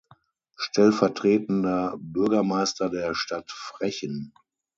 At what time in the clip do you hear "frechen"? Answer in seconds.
3.51-4.33